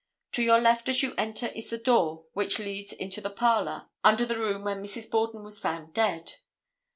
To 0.31 0.41
your 0.41 0.59
left 0.59 0.89
as 0.89 1.03
you 1.03 1.13
enter 1.15 1.45
is 1.49 1.69
the 1.69 1.77
door 1.77 2.25
which 2.33 2.57
leads 2.57 2.91
into 2.91 3.21
the 3.21 3.29
parlor 3.29 3.85
under 4.03 4.25
the 4.25 4.39
room 4.39 4.63
where 4.63 4.75
Mrs. 4.75 5.11
Borden 5.11 5.43
was 5.43 5.59
found 5.59 5.93
dead. 5.93 6.37